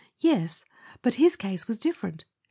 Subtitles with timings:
[0.17, 0.65] Yes—
[1.03, 2.25] but his case was different.